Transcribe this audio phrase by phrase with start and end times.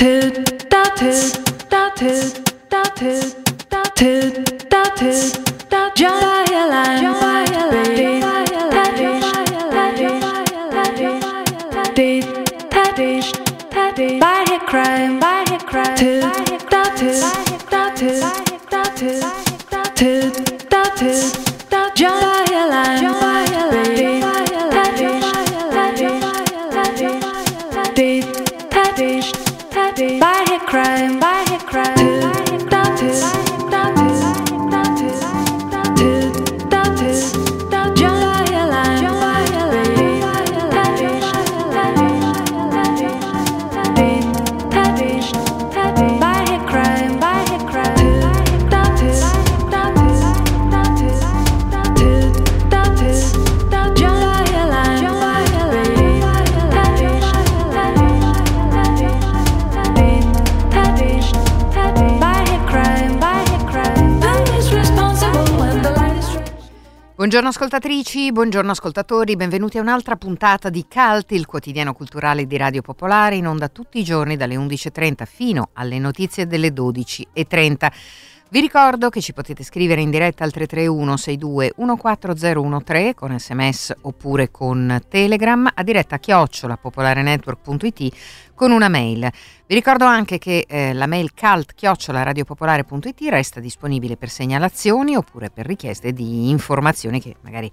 [0.00, 3.36] tit, da tit, da tit, da tit,
[3.68, 5.49] da tit, da tit.
[67.30, 72.82] Buongiorno ascoltatrici, buongiorno ascoltatori, benvenuti a un'altra puntata di Cult, il quotidiano culturale di Radio
[72.82, 77.92] Popolare, in onda tutti i giorni dalle 11.30 fino alle notizie delle 12.30.
[78.48, 84.50] Vi ricordo che ci potete scrivere in diretta al 331 62 14013 con sms oppure
[84.50, 88.12] con telegram a diretta chiocciola popolarenetwork.it
[88.60, 89.26] con una mail.
[89.70, 96.12] Vi ricordo anche che eh, la mail cult-radiopopolare.it resta disponibile per segnalazioni oppure per richieste
[96.12, 97.70] di informazioni che magari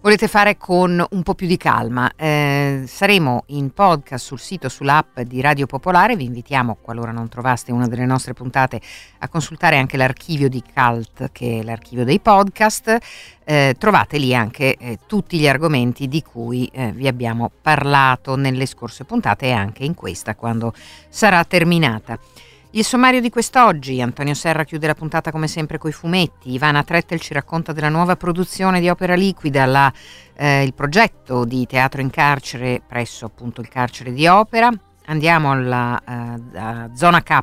[0.00, 2.10] volete fare con un po' più di calma.
[2.16, 6.16] Eh, saremo in podcast sul sito, sull'app di Radio Popolare.
[6.16, 8.80] Vi invitiamo, qualora non trovaste una delle nostre puntate,
[9.18, 12.96] a consultare anche l'archivio di Cult, che è l'archivio dei podcast.
[13.44, 18.64] Eh, trovate lì anche eh, tutti gli argomenti di cui eh, vi abbiamo parlato nelle
[18.64, 20.72] scorse puntate e anche in questa quando
[21.08, 22.18] sarà terminata.
[22.72, 27.18] Il sommario di quest'oggi, Antonio Serra chiude la puntata come sempre coi fumetti, Ivana Trettel
[27.18, 29.92] ci racconta della nuova produzione di Opera Liquida, la,
[30.36, 34.70] eh, il progetto di teatro in carcere presso appunto il carcere di Opera.
[35.06, 37.42] Andiamo alla uh, zona K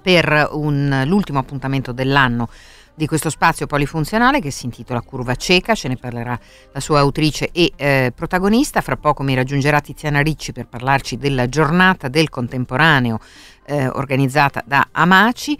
[0.00, 2.48] per un, l'ultimo appuntamento dell'anno
[2.94, 6.38] di questo spazio polifunzionale che si intitola Curva Cieca, ce ne parlerà
[6.72, 8.80] la sua autrice e eh, protagonista.
[8.80, 13.18] Fra poco mi raggiungerà Tiziana Ricci per parlarci della giornata del contemporaneo
[13.64, 15.58] eh, organizzata da Amaci.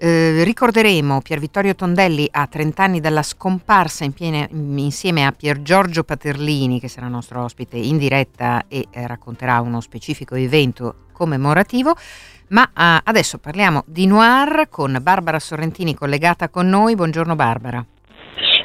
[0.00, 5.60] Eh, ricorderemo Pier Vittorio Tondelli a 30 anni dalla scomparsa in piene, insieme a Pier
[5.60, 11.96] Giorgio Paterlini, che sarà nostro ospite in diretta e eh, racconterà uno specifico evento commemorativo.
[12.48, 16.94] Ma uh, adesso parliamo di Noir con Barbara Sorrentini collegata con noi.
[16.94, 17.84] Buongiorno Barbara.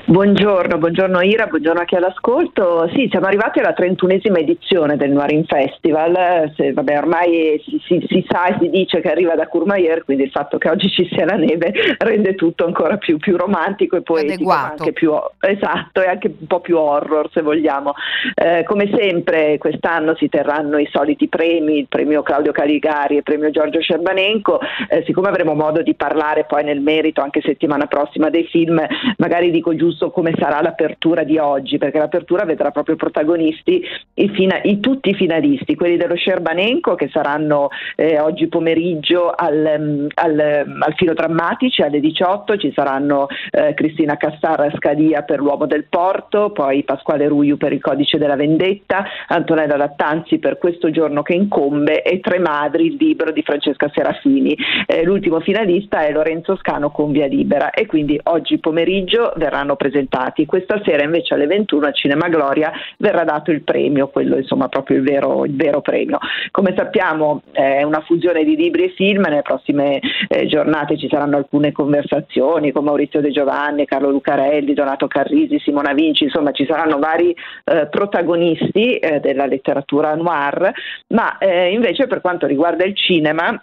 [0.05, 2.89] Buongiorno, buongiorno Ira, buongiorno a chi all'ascolto.
[2.93, 6.51] Sì, siamo arrivati alla 31esima edizione del Noirin Festival.
[6.57, 10.23] Se, vabbè, ormai si, si, si, sa e si dice che arriva da Courmayeur, quindi
[10.23, 14.01] il fatto che oggi ci sia la neve rende tutto ancora più, più romantico e
[14.01, 17.93] poetico, anche più, esatto, e anche un po' più horror se vogliamo.
[18.35, 23.23] Eh, come sempre quest'anno si terranno i soliti premi, il premio Claudio Caligari e il
[23.23, 24.59] premio Giorgio Scerbanenco.
[24.89, 28.85] Eh, siccome avremo modo di parlare poi nel merito anche settimana prossima dei film,
[29.17, 33.83] magari dico giusto giusto come sarà l'apertura di oggi, perché l'apertura vedrà proprio protagonisti
[34.15, 39.75] i, fina- i tutti i finalisti, quelli dello Scerbanenco che saranno eh, oggi pomeriggio al,
[39.79, 45.39] mm, al, mm, al, Filo Drammatici alle 18, ci saranno eh, Cristina Cassara Scadia per
[45.39, 50.89] L'Uomo del Porto, poi Pasquale Ruiu per Il Codice della Vendetta, Antonella Lattanzi per Questo
[50.89, 54.55] giorno che incombe e Tre Madri, il libro di Francesca Serafini.
[54.85, 60.45] Eh, l'ultimo finalista è Lorenzo Scano con Via Libera e quindi oggi pomeriggio verranno presentati.
[60.45, 64.97] Questa sera invece alle 21 a Cinema Gloria verrà dato il premio, quello insomma proprio
[64.97, 66.19] il vero, il vero premio.
[66.51, 69.99] Come sappiamo è una fusione di libri e film, nelle prossime
[70.29, 75.93] eh, giornate ci saranno alcune conversazioni con Maurizio De Giovanni, Carlo Lucarelli, Donato Carrisi, Simona
[75.93, 77.35] Vinci, insomma ci saranno vari
[77.65, 80.71] eh, protagonisti eh, della letteratura noir,
[81.09, 83.61] ma eh, invece per quanto riguarda il cinema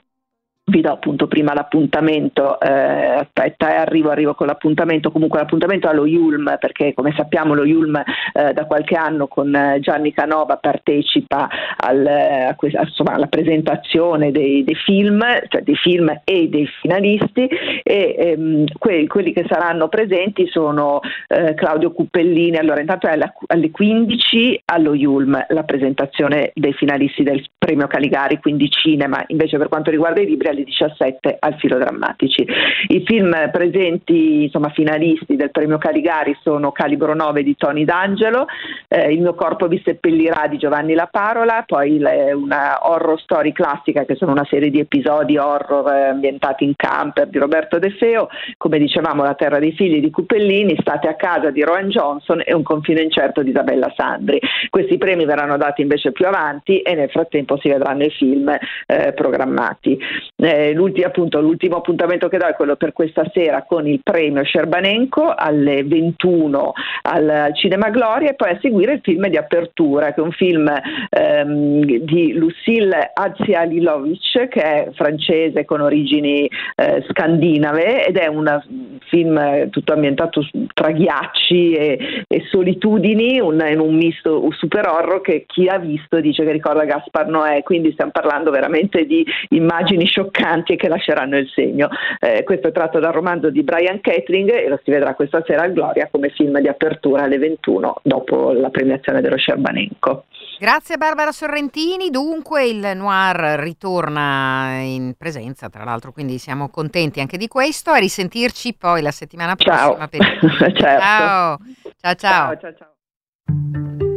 [0.70, 6.06] vi do appunto prima l'appuntamento, eh, aspetta, eh, arrivo, arrivo con l'appuntamento, comunque l'appuntamento allo
[6.06, 11.48] Yulm, perché come sappiamo lo Yulm eh, da qualche anno con eh, Gianni Canova partecipa
[11.76, 17.48] al, a questa, insomma, alla presentazione dei, dei, film, cioè dei film e dei finalisti
[17.82, 23.32] e ehm, que- quelli che saranno presenti sono eh, Claudio Cuppellini, allora intanto è alla,
[23.48, 29.68] alle 15 allo Yulm la presentazione dei finalisti del premio Caligari, quindi cinema, invece per
[29.68, 32.46] quanto riguarda i libri alle alle 17 al Filo Drammatici.
[32.88, 38.46] I film presenti, insomma finalisti del premio Caligari sono Calibro 9 di Tony D'Angelo,
[38.88, 43.52] eh, Il mio corpo vi seppellirà di Giovanni La Parola, poi le, una horror story
[43.52, 47.90] classica che sono una serie di episodi horror eh, ambientati in camper di Roberto De
[47.90, 52.42] Feo, come dicevamo La terra dei figli di Cupellini, State a casa di Rowan Johnson
[52.44, 54.40] e Un confine incerto di Isabella Sandri.
[54.68, 58.48] Questi premi verranno dati invece più avanti e nel frattempo si vedranno i film
[58.86, 59.98] eh, programmati.
[60.42, 64.42] Eh, l'ultimo, appunto, l'ultimo appuntamento che do è quello per questa sera con il premio
[64.42, 66.72] Scerbanenko alle 21
[67.02, 70.72] al Cinema Gloria e poi a seguire il film di apertura che è un film
[71.10, 78.62] ehm, di Lucille Azialilovic che è francese con origini eh, scandinave ed è un
[79.08, 85.44] film tutto ambientato tra ghiacci e, e solitudini, un, un misto un super horror che
[85.46, 90.28] chi ha visto dice che ricorda Gaspar Noè, quindi stiamo parlando veramente di immagini scioccanti
[90.76, 91.88] che lasceranno il segno.
[92.18, 95.62] Eh, questo è tratto dal romanzo di Brian Ketling e lo si vedrà questa sera
[95.62, 100.24] al Gloria come film di apertura alle 21 dopo la premiazione dello Scerbanenco.
[100.58, 107.38] Grazie Barbara Sorrentini, dunque il noir ritorna in presenza tra l'altro, quindi siamo contenti anche
[107.38, 110.06] di questo, a risentirci poi la settimana prossima.
[110.06, 110.08] Ciao.
[110.08, 110.20] Per...
[110.76, 110.80] certo.
[110.80, 111.58] ciao.
[111.98, 112.14] ciao.
[112.14, 112.58] ciao.
[112.58, 114.09] ciao, ciao.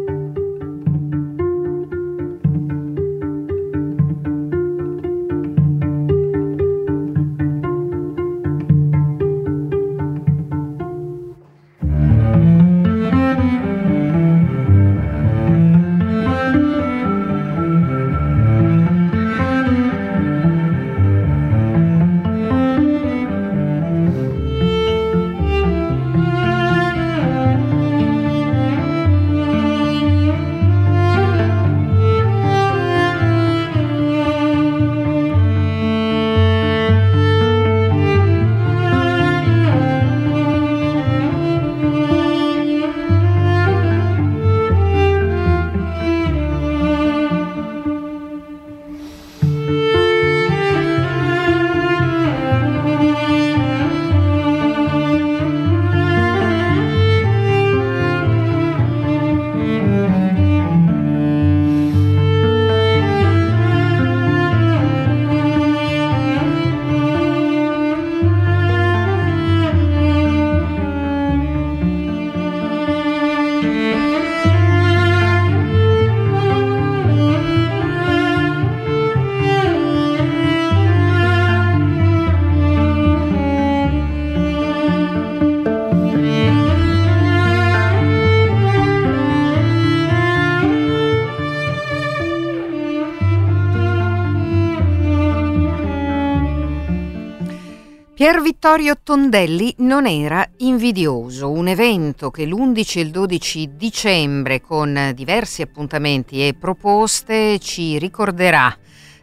[98.23, 105.11] Pier Vittorio Tondelli non era invidioso, un evento che l'11 e il 12 dicembre con
[105.13, 108.73] diversi appuntamenti e proposte ci ricorderà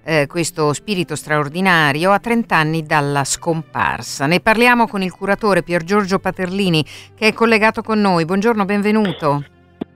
[0.05, 4.27] eh, questo spirito straordinario a 30 anni dalla scomparsa.
[4.27, 6.85] Ne parliamo con il curatore Pier Giorgio Paterlini
[7.17, 8.27] che è collegato con noi.
[8.27, 9.43] Buongiorno, benvenuto.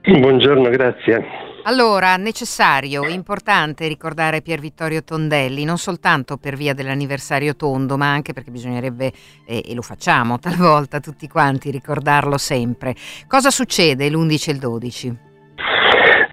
[0.01, 1.44] Buongiorno, grazie.
[1.67, 8.33] Allora, necessario, importante ricordare Pier Vittorio Tondelli, non soltanto per via dell'anniversario tondo, ma anche
[8.33, 9.11] perché bisognerebbe,
[9.47, 12.95] eh, e lo facciamo talvolta tutti quanti, ricordarlo sempre.
[13.25, 15.17] Cosa succede l'11 e il 12?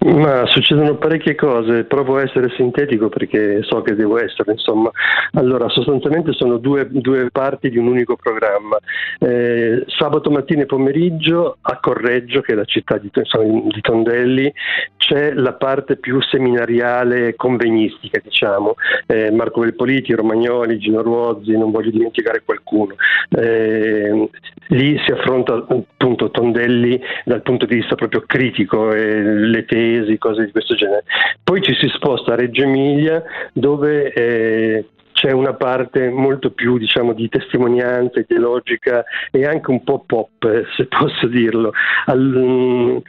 [0.03, 4.91] Ma succedono parecchie cose, provo a essere sintetico perché so che devo essere, insomma.
[5.33, 8.77] Allora, sostanzialmente sono due, due parti di un unico programma.
[9.19, 14.53] Eh, sabato mattina e pomeriggio a Correggio, che è la città di, insomma, di Tondelli,
[14.97, 18.75] c'è la parte più seminariale convegnistica, diciamo.
[19.07, 22.95] Eh, Marco Velpoliti, Romagnoli, Gino Ruozzi, non voglio dimenticare qualcuno.
[23.29, 24.29] Eh,
[24.67, 30.17] lì si affronta appunto Tondelli dal punto di vista proprio critico, eh, le tesi paesi,
[30.17, 31.03] cose di questo genere.
[31.43, 33.23] Poi ci si sposta a Reggio Emilia
[33.53, 40.03] dove eh, c'è una parte molto più diciamo, di testimonianza ideologica e anche un po'
[40.05, 41.71] pop, se posso dirlo.
[42.05, 43.01] Al,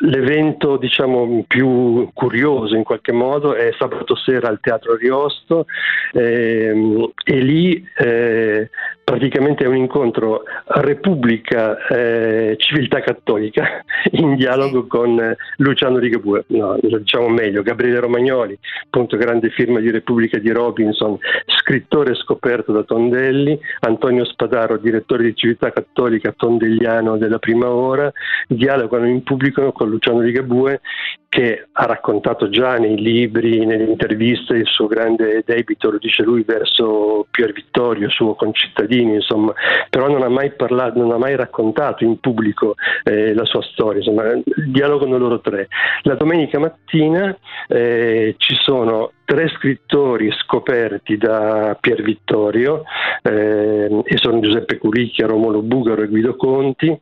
[0.00, 5.66] l'evento diciamo, più curioso in qualche modo è sabato sera al Teatro Riosto
[6.12, 8.70] eh, e lì eh,
[9.10, 17.28] praticamente è un incontro Repubblica eh, Civiltà Cattolica in dialogo con Luciano Rigabue, no, diciamo
[17.28, 21.18] meglio, Gabriele Romagnoli, appunto grande firma di Repubblica di Robinson,
[21.58, 28.12] scrittore scoperto da Tondelli, Antonio Spadaro, direttore di Civiltà Cattolica tondelliano della prima ora,
[28.46, 30.82] dialogano in pubblico con Luciano Rigabue
[31.30, 36.42] che ha raccontato già nei libri, nelle interviste il suo grande debito, lo dice lui,
[36.42, 39.52] verso Pier Vittorio, suo concittadino, insomma,
[39.88, 43.98] però non ha mai parlato, non ha mai raccontato in pubblico eh, la sua storia,
[43.98, 44.24] insomma,
[44.66, 45.68] dialogano loro tre.
[46.02, 47.34] La domenica mattina
[47.68, 52.82] eh, ci sono tre scrittori scoperti da Pier Vittorio
[53.22, 56.98] eh, e sono Giuseppe Curicchia, Romolo Bugaro e Guido Conti,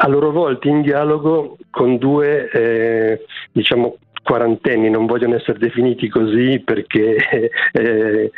[0.00, 3.98] a loro volta in dialogo con due eh, diciamo
[4.28, 7.16] quarantenni non vogliono essere definiti così perché
[7.72, 8.30] eh,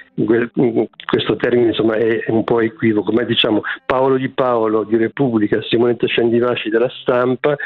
[1.05, 6.07] questo termine insomma, è un po' equivoco, ma diciamo Paolo Di Paolo di Repubblica, Simonetta
[6.07, 7.57] Sciandivasci della stampa,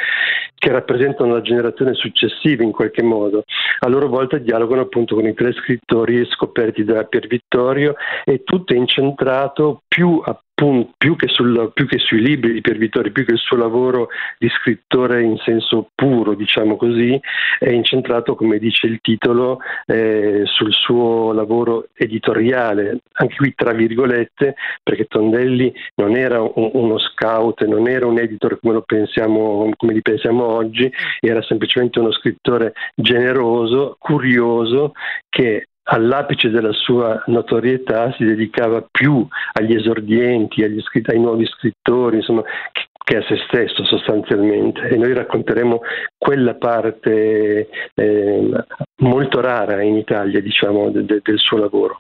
[0.55, 3.45] che rappresentano la generazione successiva in qualche modo.
[3.81, 8.73] A loro volta dialogano appunto con i tre scrittori scoperti da Pier Vittorio e tutto
[8.73, 13.25] è incentrato più a più che, sul, più che, sui libri di Pier Vittorio, più
[13.25, 14.09] che il suo lavoro
[14.39, 17.21] di scrittore in senso puro, diciamo così,
[17.59, 24.55] è incentrato, come dice il titolo, eh, sul suo lavoro editoriale, anche qui tra virgolette,
[24.83, 30.03] perché Tondelli non era un, uno scout, non era un editor come, pensiamo, come li
[30.03, 34.93] pensiamo oggi, era semplicemente uno scrittore generoso, curioso,
[35.29, 42.17] che all'apice della sua notorietà si dedicava più agli esordienti, agli scritt- ai nuovi scrittori,
[42.17, 42.43] insomma,
[43.05, 45.81] che a se stesso sostanzialmente e noi racconteremo
[46.17, 48.51] quella parte eh,
[49.01, 51.99] molto rara in Italia diciamo, de- de- del suo lavoro.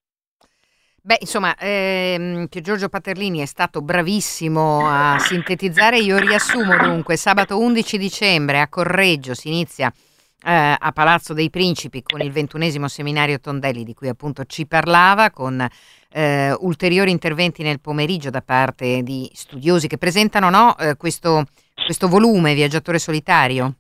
[1.03, 5.99] Beh, insomma, ehm, Pier Giorgio Paterlini è stato bravissimo a sintetizzare.
[5.99, 9.93] Io riassumo dunque, sabato 11 dicembre a Correggio si inizia
[10.45, 15.31] eh, a Palazzo dei Principi con il ventunesimo seminario Tondelli di cui appunto ci parlava,
[15.31, 15.67] con
[16.11, 22.09] eh, ulteriori interventi nel pomeriggio da parte di studiosi che presentano no, eh, questo, questo
[22.09, 23.75] volume Viaggiatore solitario.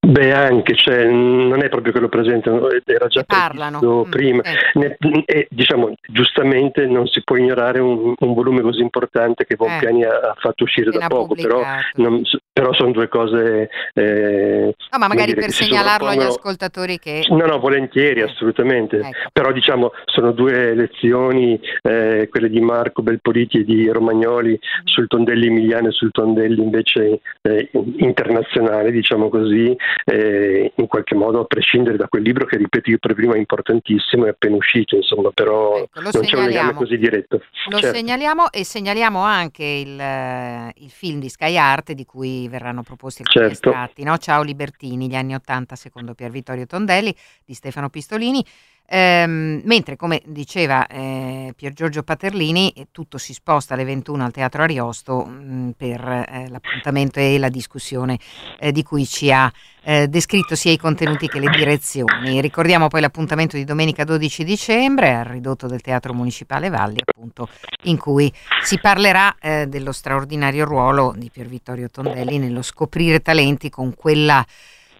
[0.00, 4.42] Beh, anche, cioè, non è proprio che lo presentano, era già parlano mm, prima.
[4.46, 4.96] Mm, eh.
[5.00, 10.02] ne, e, diciamo, giustamente non si può ignorare un, un volume così importante che Volpiani
[10.02, 10.06] eh.
[10.06, 11.62] ha, fatto uscire da poco, però,
[11.96, 13.68] non, però, sono due cose...
[13.92, 17.26] Eh, no, ma magari per segnalarlo agli ascoltatori che...
[17.28, 18.24] No, no, volentieri, eh.
[18.24, 18.96] assolutamente.
[18.96, 19.28] Ecco.
[19.30, 24.84] Però diciamo, sono due lezioni, eh, quelle di Marco Belpoliti e di Romagnoli mm.
[24.86, 27.68] sul Tondelli emiliano e sul Tondelli invece eh,
[27.98, 29.65] internazionale, diciamo così
[30.04, 33.38] eh, in qualche modo a prescindere da quel libro che ripeto io per prima è
[33.38, 37.42] importantissimo, è appena uscito, insomma, però ecco, non c'è un legame così diretto.
[37.70, 37.96] Lo certo.
[37.96, 43.22] segnaliamo e segnaliamo anche il, eh, il, film di Sky Art di cui verranno proposti
[43.22, 43.68] alcuni certo.
[43.70, 44.18] estratti, no?
[44.18, 48.44] Ciao Libertini, gli anni Ottanta secondo Pier Vittorio Tondelli di Stefano Pistolini.
[48.88, 54.62] Ehm, mentre, come diceva eh, Pier Giorgio Paterlini, tutto si sposta alle 21 al Teatro
[54.62, 58.18] Ariosto mh, mm, per eh, l'appuntamento e la discussione
[58.58, 59.52] eh, di cui ci ha
[59.82, 62.40] eh, descritto sia i contenuti che le direzioni.
[62.40, 67.48] Ricordiamo poi l'appuntamento di domenica 12 dicembre al ridotto del Teatro Municipale Valli, appunto,
[67.84, 73.68] in cui si parlerà eh, dello straordinario ruolo di Pier Vittorio Tondelli nello scoprire talenti
[73.68, 74.44] con quella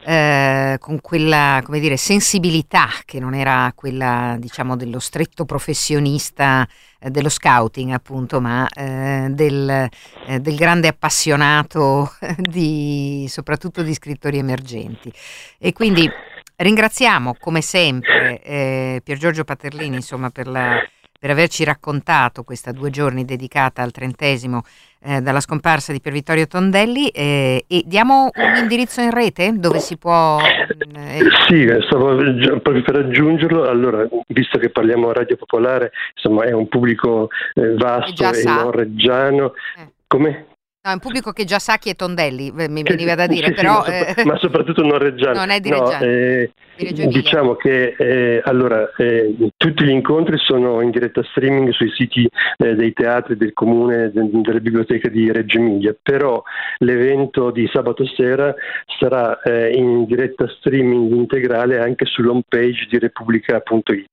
[0.07, 6.65] eh, con quella come dire, sensibilità che non era quella diciamo dello stretto professionista
[6.99, 9.89] eh, dello scouting appunto ma eh, del,
[10.27, 15.11] eh, del, grande appassionato di, soprattutto di scrittori emergenti.
[15.59, 16.09] E quindi
[16.55, 20.79] ringraziamo come sempre eh, Pier Giorgio Paterlini insomma per la
[21.19, 24.63] per averci raccontato questa due giorni dedicata al trentesimo
[25.01, 29.79] eh, dalla scomparsa di Pier Vittorio Tondelli eh, e diamo un indirizzo in rete dove
[29.79, 30.39] si può...
[30.39, 31.19] Eh...
[31.47, 36.67] Sì, stavo proprio per aggiungerlo, allora visto che parliamo a Radio Popolare, insomma è un
[36.67, 39.53] pubblico eh, vasto e non reggiano.
[39.77, 39.91] Eh.
[40.07, 40.56] Come?
[40.87, 43.53] No, è un pubblico che già sa chi è Tondelli, mi veniva da dire, sì,
[43.53, 43.83] però...
[43.83, 45.37] Sì, ma, eh, ma, soprattutto non reggiano.
[45.37, 46.05] Non è di Reggiano.
[46.05, 51.91] No, eh, diciamo che eh, allora, eh, tutti gli incontri sono in diretta streaming sui
[51.91, 56.41] siti eh, dei teatri del comune, de, delle biblioteche di Reggio Emilia, però
[56.77, 58.53] l'evento di sabato sera
[58.97, 64.09] sarà eh, in diretta streaming integrale anche sull'home page di repubblica.it,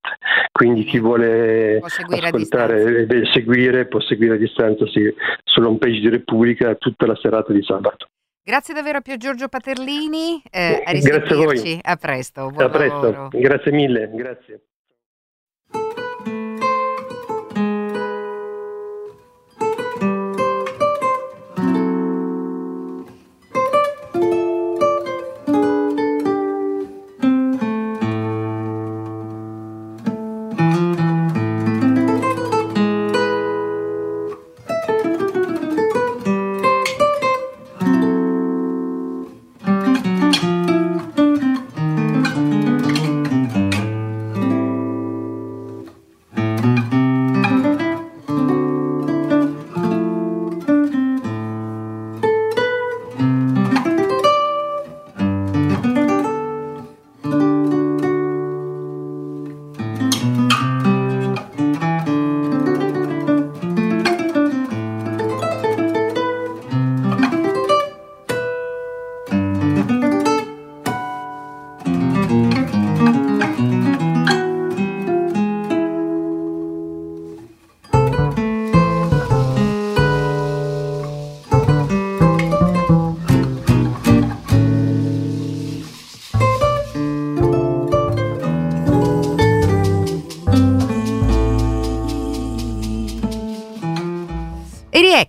[0.50, 5.14] quindi chi vuole ascoltare e seguire può seguire a distanza sì,
[5.44, 8.08] sull'home page di Repubblica musica tutta la serata di sabato.
[8.42, 11.78] Grazie davvero a Pier Giorgio Paterlini, eh, a Grazie a voi.
[11.80, 12.52] A presto.
[12.56, 13.28] a presto.
[13.30, 14.10] Grazie mille.
[14.12, 14.66] Grazie.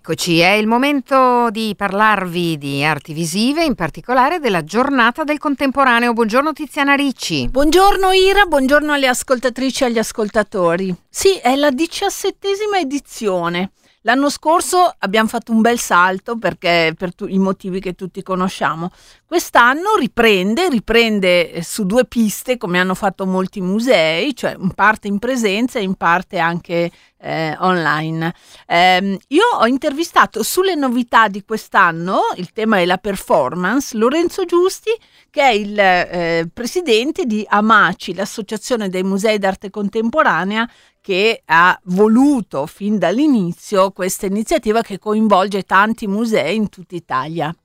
[0.08, 6.14] Eccoci, è il momento di parlarvi di arti visive, in particolare della giornata del contemporaneo.
[6.14, 7.48] Buongiorno Tiziana Ricci.
[7.50, 10.96] Buongiorno Ira, buongiorno alle ascoltatrici e agli ascoltatori.
[11.10, 13.72] Sì, è la diciassettesima edizione.
[14.06, 18.92] L'anno scorso abbiamo fatto un bel salto perché per tu- i motivi che tutti conosciamo.
[19.26, 25.08] Quest'anno riprende, riprende eh, su due piste come hanno fatto molti musei, cioè in parte
[25.08, 28.32] in presenza e in parte anche eh, online.
[28.68, 34.92] Eh, io ho intervistato sulle novità di quest'anno, il tema è la performance, Lorenzo Giusti
[35.32, 40.70] che è il eh, presidente di Amaci, l'associazione dei musei d'arte contemporanea
[41.06, 47.56] che ha voluto fin dall'inizio questa iniziativa che coinvolge tanti musei in tutta Italia.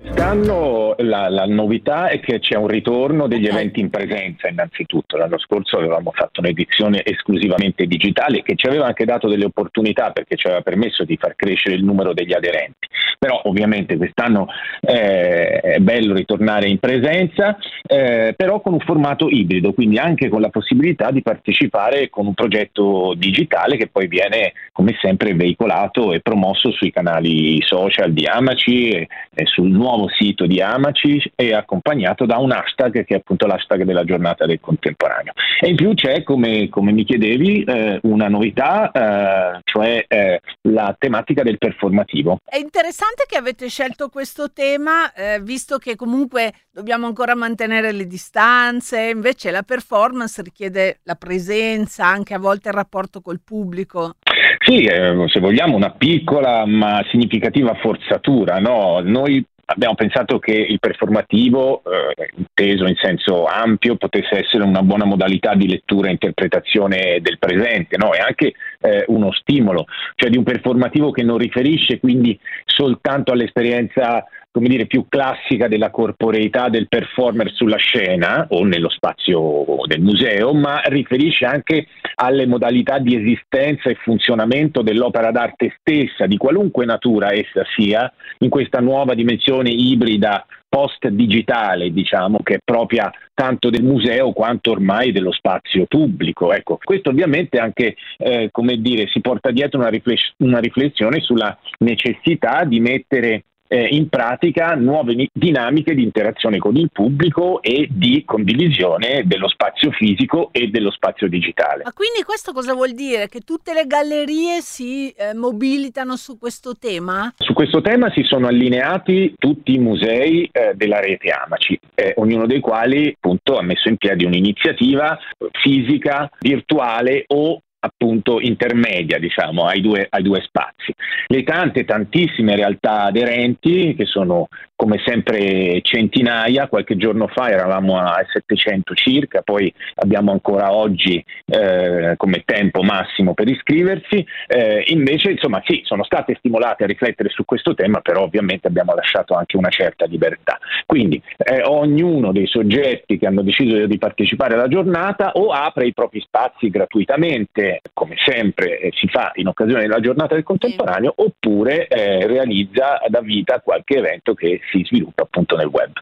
[0.00, 5.16] Quest'anno la, la, novità è che c'è un ritorno degli eventi in presenza innanzitutto.
[5.16, 10.36] L'anno scorso avevamo fatto un'edizione esclusivamente digitale che ci aveva anche dato delle opportunità perché
[10.36, 12.86] ci aveva permesso di far crescere il numero degli aderenti.
[13.18, 14.46] Però ovviamente quest'anno
[14.80, 20.40] eh, è bello ritornare in presenza, eh, però con un formato ibrido, quindi anche con
[20.40, 26.20] la possibilità di partecipare con un progetto digitale che poi viene come sempre veicolato e
[26.20, 32.26] promosso sui canali social di Amaci e, e sul nuovo sito di Amaci e accompagnato
[32.26, 35.32] da un hashtag che è appunto l'hashtag della giornata del contemporaneo.
[35.60, 40.94] E in più c'è, come, come mi chiedevi, eh, una novità, eh, cioè eh, la
[40.98, 42.38] tematica del performativo.
[42.44, 48.06] È interessante che avete scelto questo tema, eh, visto che comunque dobbiamo ancora mantenere le
[48.06, 54.14] distanze, invece la performance richiede la presenza, anche a volte il rapporto col pubblico.
[54.58, 58.58] Sì, eh, se vogliamo una piccola ma significativa forzatura.
[58.58, 59.00] No?
[59.02, 65.04] Noi abbiamo pensato che il performativo, eh, inteso in senso ampio, potesse essere una buona
[65.04, 68.12] modalità di lettura e interpretazione del presente no?
[68.12, 74.24] e anche eh, uno stimolo, cioè di un performativo che non riferisce quindi soltanto all'esperienza
[74.50, 80.52] come dire, più classica della corporeità del performer sulla scena o nello spazio del museo,
[80.54, 87.32] ma riferisce anche alle modalità di esistenza e funzionamento dell'opera d'arte stessa, di qualunque natura
[87.32, 94.32] essa sia, in questa nuova dimensione ibrida post-digitale, diciamo, che è propria tanto del museo
[94.32, 96.52] quanto ormai dello spazio pubblico.
[96.52, 101.56] Ecco, questo ovviamente anche, eh, come dire, si porta dietro una, rifless- una riflessione sulla
[101.78, 108.22] necessità di mettere eh, in pratica nuove dinamiche di interazione con il pubblico e di
[108.24, 111.82] condivisione dello spazio fisico e dello spazio digitale.
[111.84, 113.28] Ma quindi questo cosa vuol dire?
[113.28, 117.32] Che tutte le gallerie si eh, mobilitano su questo tema?
[117.36, 122.46] Su questo tema si sono allineati tutti i musei eh, della rete Amaci, eh, ognuno
[122.46, 125.18] dei quali appunto ha messo in piedi un'iniziativa
[125.52, 130.92] fisica, virtuale o appunto intermedia diciamo, ai, due, ai due spazi.
[131.26, 138.24] Le tante, tantissime realtà aderenti che sono come sempre centinaia, qualche giorno fa eravamo a
[138.32, 145.60] 700 circa, poi abbiamo ancora oggi eh, come tempo massimo per iscriversi, eh, invece insomma
[145.66, 149.68] sì, sono state stimolate a riflettere su questo tema, però ovviamente abbiamo lasciato anche una
[149.68, 150.60] certa libertà.
[150.86, 155.92] Quindi eh, ognuno dei soggetti che hanno deciso di partecipare alla giornata o apre i
[155.92, 161.88] propri spazi gratuitamente, come sempre eh, si fa in occasione della giornata del contemporaneo, oppure
[161.88, 165.92] eh, realizza da vita qualche evento che si sviluppa appunto nel web.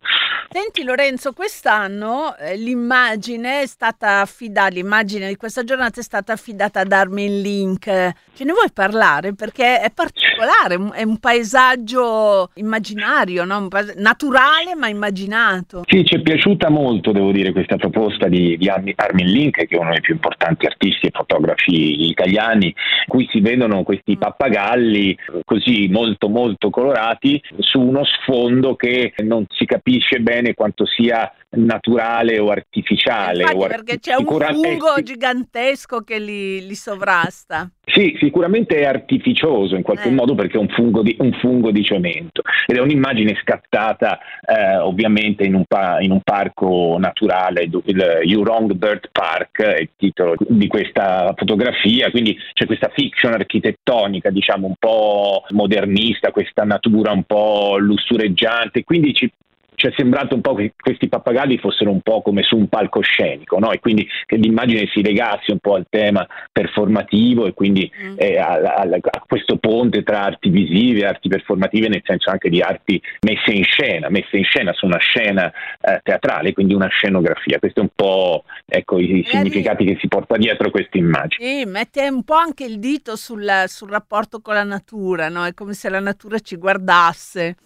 [0.51, 6.81] Senti Lorenzo, quest'anno eh, l'immagine è stata affidata, l'immagine di questa giornata è stata affidata
[6.81, 7.85] ad Armin Link.
[7.85, 9.35] Ce ne vuoi parlare?
[9.35, 13.69] Perché è particolare, è un paesaggio immaginario, no?
[13.97, 15.83] naturale ma immaginato.
[15.87, 19.79] Sì, ci è piaciuta molto, devo dire, questa proposta di, di Armin Link, che è
[19.79, 22.75] uno dei più importanti artisti e fotografi italiani, in
[23.07, 29.45] cui si vedono questi pappagalli così molto molto colorati su uno sfondo mondo che non
[29.51, 33.43] si capisce bene quanto sia naturale o artificiale.
[33.43, 37.71] Infatti, o art- perché c'è un fungo gigantesco che li, li, sovrasta.
[37.89, 40.13] Sì, sicuramente è artificioso in qualche eh.
[40.13, 44.77] modo perché è un fungo, di, un fungo, di, cemento ed è un'immagine scattata eh,
[44.79, 50.35] ovviamente in un, pa- in un, parco naturale, il Jurong Bird Park è il titolo
[50.49, 57.23] di questa fotografia, quindi c'è questa fiction architettonica diciamo un po' modernista, questa natura un
[57.23, 59.31] po' lussureggiante, quindi ci
[59.77, 63.59] ci è sembrato un po' che questi pappagalli fossero un po' come su un palcoscenico,
[63.59, 63.71] no?
[63.71, 68.15] e quindi che l'immagine si legasse un po' al tema performativo e quindi mm.
[68.17, 72.49] eh, a, a, a, questo ponte tra arti visive e arti performative, nel senso anche
[72.49, 76.89] di arti messe in scena, messe in scena su una scena eh, teatrale, quindi una
[76.89, 77.59] scenografia.
[77.59, 81.47] Questi sono un po' ecco, i, i significati che si porta dietro questa immagine.
[81.47, 85.45] Sì, mette un po' anche il dito sul, sul rapporto con la natura, no?
[85.45, 87.57] è come se la natura ci guardasse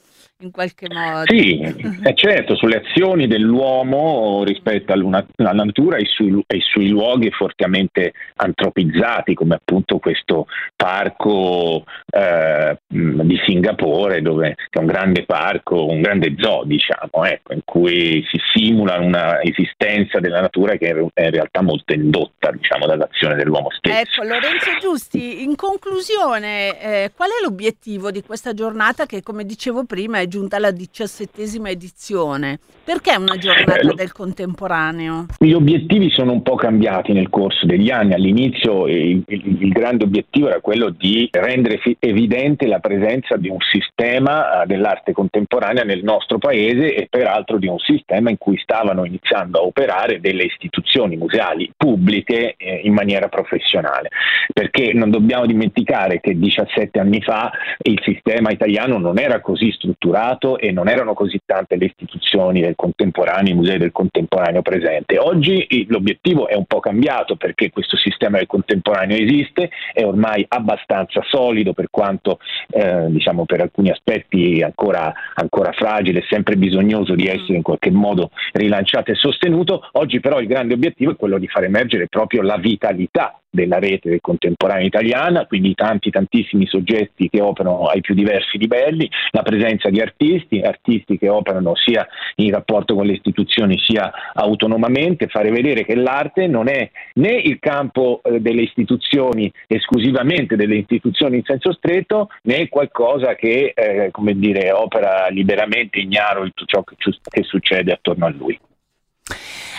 [0.41, 1.25] in qualche modo.
[1.27, 8.13] Sì, è certo, sulle azioni dell'uomo rispetto alla natura e sui, e sui luoghi fortemente
[8.37, 16.35] antropizzati, come appunto questo parco eh, di Singapore, dove è un grande parco, un grande
[16.39, 21.63] zoo, diciamo, ecco, in cui si simula una esistenza della natura che è in realtà
[21.63, 24.23] molto indotta, diciamo, dall'azione dell'uomo stesso.
[24.23, 29.85] Ecco, Lorenzo Giusti, in conclusione, eh, qual è l'obiettivo di questa giornata che, come dicevo
[29.85, 32.59] prima, è giunta alla diciassettesima edizione.
[32.83, 35.27] Perché una giornata eh, del contemporaneo?
[35.39, 38.15] Gli obiettivi sono un po' cambiati nel corso degli anni.
[38.15, 43.59] All'inizio il, il, il grande obiettivo era quello di rendere evidente la presenza di un
[43.61, 49.05] sistema eh, dell'arte contemporanea nel nostro paese e peraltro di un sistema in cui stavano
[49.05, 54.09] iniziando a operare delle istituzioni museali pubbliche eh, in maniera professionale.
[54.53, 59.99] Perché non dobbiamo dimenticare che 17 anni fa il sistema italiano non era così strutturato
[60.31, 65.19] passato e non erano così tante le istituzioni del contemporaneo, i musei del contemporaneo presente.
[65.19, 71.23] Oggi l'obiettivo è un po' cambiato perché questo sistema del contemporaneo esiste, è ormai abbastanza
[71.29, 72.39] solido per quanto
[72.71, 78.31] eh, diciamo per alcuni aspetti ancora, ancora fragile, sempre bisognoso di essere in qualche modo
[78.53, 79.89] rilanciato e sostenuto.
[79.93, 84.09] Oggi però il grande obiettivo è quello di far emergere proprio la vitalità della rete
[84.09, 89.91] del contemporaneo italiana, quindi tanti tantissimi soggetti che operano ai più diversi livelli, la presenza
[89.91, 95.85] di artisti, artisti che operano sia in rapporto con le istituzioni sia autonomamente, fare vedere
[95.85, 101.73] che l'arte non è né il campo eh, delle istituzioni esclusivamente delle istituzioni in senso
[101.73, 107.43] stretto, né qualcosa che eh, come dire, opera liberamente ignaro di tutto ciò che, che
[107.43, 108.59] succede attorno a lui.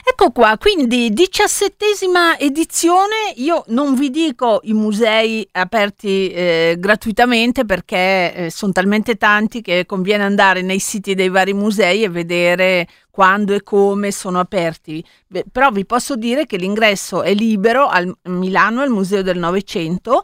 [0.03, 8.33] Ecco qua, quindi diciassettesima edizione, io non vi dico i musei aperti eh, gratuitamente perché
[8.33, 13.53] eh, sono talmente tanti che conviene andare nei siti dei vari musei e vedere quando
[13.53, 15.05] e come sono aperti.
[15.27, 20.23] Beh, però vi posso dire che l'ingresso è libero a Milano al Museo del Novecento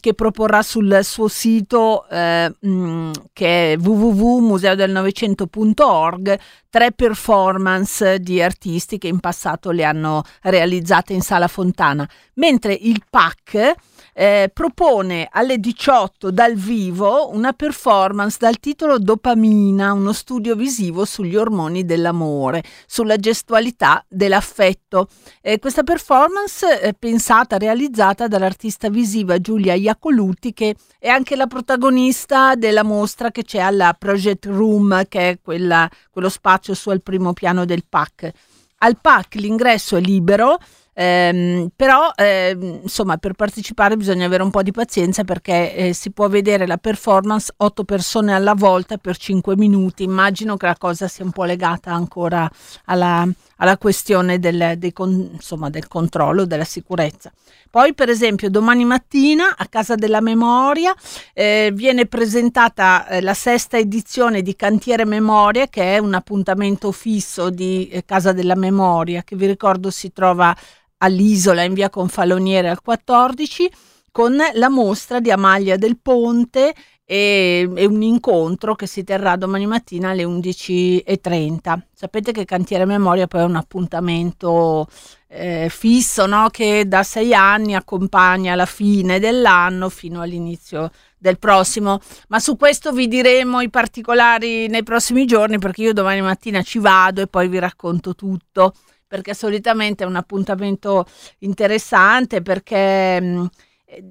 [0.00, 9.06] che proporrà sul suo sito eh, mh, che è www.museodelnovecento.org tre performance di artisti che
[9.08, 13.74] in passato le hanno realizzate in Sala Fontana, mentre il PAC
[14.18, 21.36] eh, propone alle 18 dal vivo una performance dal titolo Dopamina, uno studio visivo sugli
[21.36, 25.08] ormoni dell'amore, sulla gestualità dell'affetto.
[25.42, 32.54] Eh, questa performance è pensata, realizzata dall'artista visiva Giulia Iacoluti, che è anche la protagonista
[32.54, 37.34] della mostra che c'è alla Project Room, che è quella, quello spazio su al primo
[37.34, 38.30] piano del PAC.
[38.78, 40.58] Al PAC l'ingresso è libero,
[40.98, 46.10] Ehm, però ehm, insomma per partecipare bisogna avere un po' di pazienza perché eh, si
[46.10, 50.04] può vedere la performance 8 persone alla volta per 5 minuti.
[50.04, 52.50] Immagino che la cosa sia un po' legata ancora
[52.86, 57.30] alla, alla questione del, del, insomma, del controllo, della sicurezza.
[57.68, 60.94] Poi, per esempio, domani mattina a Casa della Memoria
[61.34, 67.50] eh, viene presentata eh, la sesta edizione di Cantiere Memoria, che è un appuntamento fisso
[67.50, 70.56] di eh, Casa della Memoria, che vi ricordo si trova
[70.98, 73.70] all'isola in via Confaloniere al 14
[74.10, 79.66] con la mostra di Amalia del Ponte e, e, un incontro che si terrà domani
[79.66, 81.78] mattina alle 11.30.
[81.92, 84.88] Sapete che Cantiere Memoria poi è un appuntamento
[85.28, 86.48] eh, fisso no?
[86.50, 92.92] che da sei anni accompagna la fine dell'anno fino all'inizio del prossimo, ma su questo
[92.92, 97.48] vi diremo i particolari nei prossimi giorni perché io domani mattina ci vado e poi
[97.48, 98.72] vi racconto tutto
[99.06, 101.06] perché solitamente è un appuntamento
[101.38, 103.48] interessante perché mh,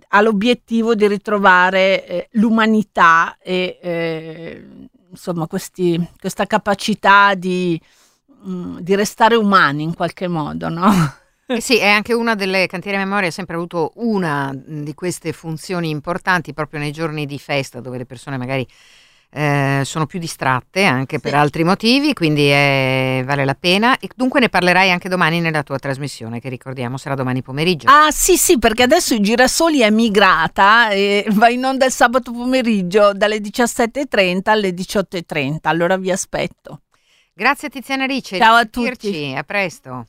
[0.10, 4.66] ha l'obiettivo di ritrovare eh, l'umanità e eh,
[5.10, 7.80] insomma questi, questa capacità di,
[8.44, 10.92] mh, mm, di, restare umani in qualche modo, no?
[11.48, 15.92] Eh sì, è anche una delle cantiere memoria, ha sempre avuto una di queste funzioni
[15.92, 18.68] importanti proprio nei giorni di festa dove le persone magari
[19.36, 21.22] eh, sono più distratte anche sì.
[21.22, 24.00] per altri motivi, quindi è, vale la pena.
[24.00, 27.90] E dunque ne parlerai anche domani nella tua trasmissione, che ricordiamo sarà domani pomeriggio.
[27.90, 32.32] Ah sì sì, perché adesso i Girasoli è migrata e va in onda il sabato
[32.32, 36.84] pomeriggio dalle 17.30 alle 18.30, allora vi aspetto.
[37.34, 38.38] Grazie Tiziana Ricci.
[38.38, 39.34] Ciao a tutti.
[39.36, 40.06] A presto.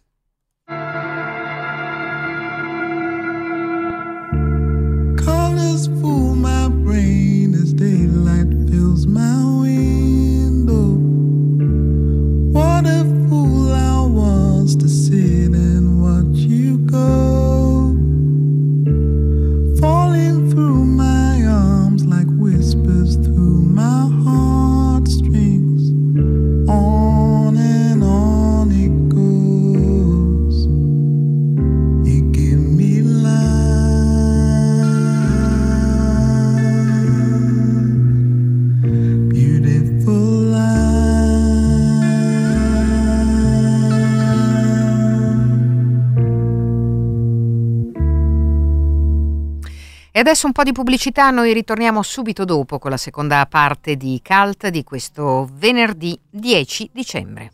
[50.16, 54.22] E adesso un po' di pubblicità, noi ritorniamo subito dopo con la seconda parte di
[54.24, 57.52] Cult di questo venerdì 10 dicembre.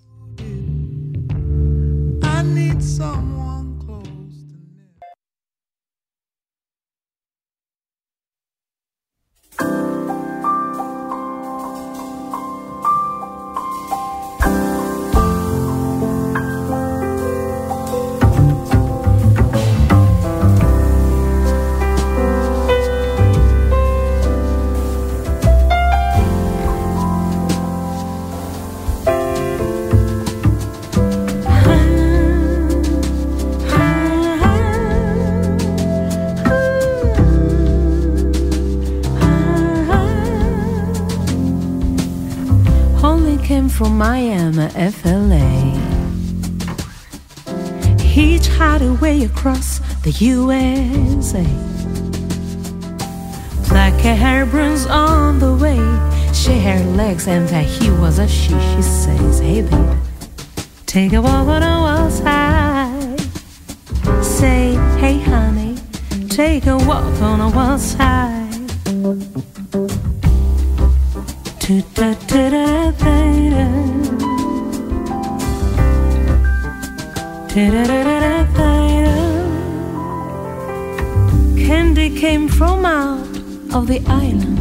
[9.59, 9.91] I
[44.02, 45.46] Miami, FLA.
[48.02, 51.46] Hitchhiked away across the USA.
[53.68, 55.78] Black hair burns on the way.
[56.34, 58.48] She had legs and that he was a she.
[58.48, 59.96] She says, Hey baby,
[60.86, 63.20] take a walk on the wild side.
[64.24, 65.76] Say, Hey honey,
[66.28, 68.42] take a walk on the wild side.
[81.66, 83.26] Candy came from out
[83.74, 84.58] of the island.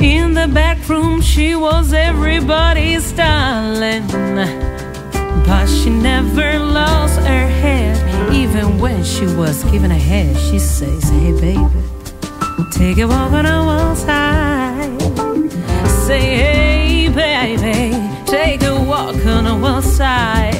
[0.00, 4.06] In the back room, she was everybody's darling.
[5.44, 8.32] But she never lost her head.
[8.32, 11.66] Even when she was given a head, she says, Hey baby,
[12.70, 15.00] take a walk on the wild side.
[16.06, 17.90] Say, Hey baby,
[18.24, 20.59] take a walk on the wild side.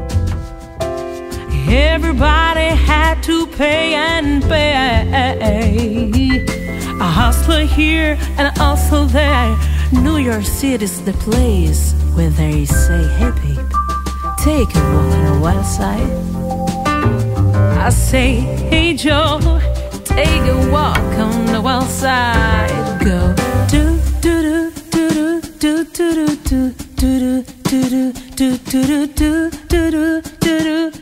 [1.73, 6.43] Everybody had to pay and pay.
[6.99, 9.57] A hustler here and also there.
[9.93, 13.71] New York City's the place where they say, hey babe,
[14.37, 16.11] take a walk on the wild side.
[17.77, 19.39] I say, hey Joe,
[20.03, 22.99] take a walk on the wild side.
[22.99, 23.33] Go
[23.69, 29.07] do, do do do do do do do do do do do do do do
[29.07, 30.21] do do do
[30.63, 30.90] do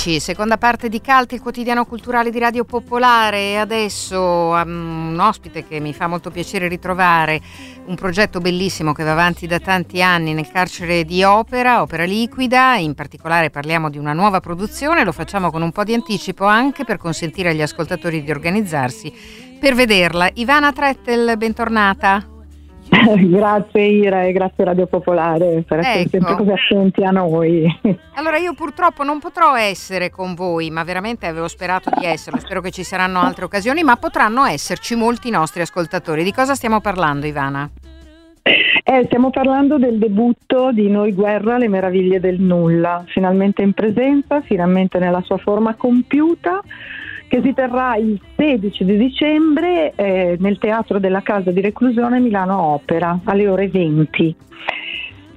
[0.00, 5.18] Rieccoci, seconda parte di Calti, il quotidiano culturale di Radio Popolare e adesso um, un
[5.20, 7.38] ospite che mi fa molto piacere ritrovare,
[7.84, 12.76] un progetto bellissimo che va avanti da tanti anni nel carcere di Opera, Opera Liquida,
[12.76, 16.84] in particolare parliamo di una nuova produzione, lo facciamo con un po' di anticipo anche
[16.84, 19.12] per consentire agli ascoltatori di organizzarsi
[19.60, 20.30] per vederla.
[20.32, 22.39] Ivana Trettel, bentornata.
[23.28, 26.08] grazie Ira e grazie Radio Popolare per essere ecco.
[26.10, 27.78] sempre così attenti a noi.
[28.14, 32.60] Allora io purtroppo non potrò essere con voi, ma veramente avevo sperato di esserlo, spero
[32.60, 36.22] che ci saranno altre occasioni, ma potranno esserci molti nostri ascoltatori.
[36.22, 37.70] Di cosa stiamo parlando Ivana?
[38.42, 44.42] Eh, stiamo parlando del debutto di Noi Guerra, le meraviglie del nulla, finalmente in presenza,
[44.42, 46.60] finalmente nella sua forma compiuta
[47.30, 52.60] che si terrà il 16 di dicembre eh, nel Teatro della Casa di Reclusione Milano
[52.60, 54.36] Opera alle ore 20.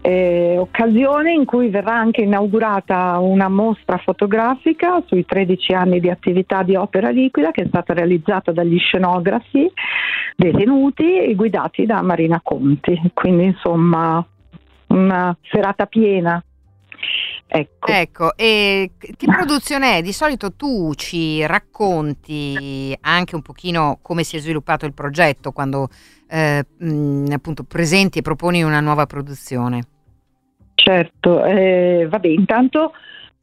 [0.01, 6.63] Eh, occasione in cui verrà anche inaugurata una mostra fotografica sui 13 anni di attività
[6.63, 9.71] di opera liquida che è stata realizzata dagli scenografi
[10.35, 12.99] detenuti e guidati da Marina Conti.
[13.13, 14.25] Quindi insomma
[14.87, 16.43] una serata piena
[17.55, 17.91] Ecco.
[17.91, 20.01] ecco, e che produzione è?
[20.01, 25.87] Di solito tu ci racconti anche un pochino come si è sviluppato il progetto quando
[26.27, 29.83] eh, mh, appunto presenti e proponi una nuova produzione.
[30.73, 32.93] Certo, eh, vabbè, intanto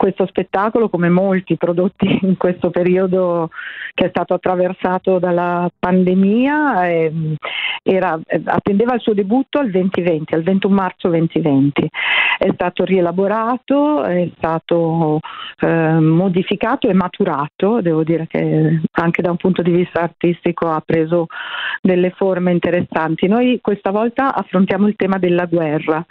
[0.00, 3.50] questo spettacolo, come molti prodotti in questo periodo
[3.92, 7.12] che è stato attraversato dalla pandemia, eh,
[7.82, 11.86] era, attendeva il suo debutto al 2020, al 21 marzo 2020.
[12.38, 15.20] È stato rielaborato, è stato
[15.58, 20.80] eh, modificato e maturato, devo dire che anche da un punto di vista artistico ha
[20.80, 21.26] preso
[21.82, 23.28] delle forme interessanti.
[23.28, 26.02] Noi questa volta affrontiamo il tema della guerra.